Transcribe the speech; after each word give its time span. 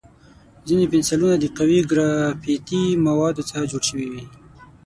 ځینې 0.67 0.85
پنسلونه 0.93 1.35
د 1.39 1.45
قوي 1.57 1.79
ګرافیتي 1.91 2.83
موادو 3.07 3.45
څخه 3.49 3.69
جوړ 3.71 3.83
شوي 3.89 4.07
وي. 4.11 4.23